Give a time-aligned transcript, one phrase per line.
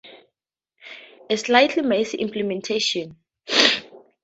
[1.29, 3.17] A slightly messy implementation